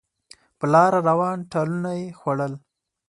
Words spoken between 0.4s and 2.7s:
په لاره روان ټالونه یې خوړل